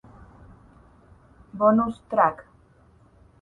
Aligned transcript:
Bonus 1.53 2.01
Track 2.09 2.49